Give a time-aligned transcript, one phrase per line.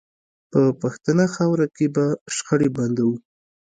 [0.51, 2.05] په پښتنه خاوره کې به
[2.35, 3.15] شخړې بندوو